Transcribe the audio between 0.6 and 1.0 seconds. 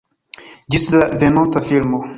Ĝis